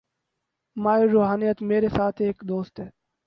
[0.77, 2.89] ماہر روحانیات: میرے ساتھ ایک دوست ہیں۔